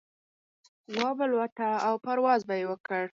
[0.97, 3.03] وابه لوته او پرواز به يې وکړ.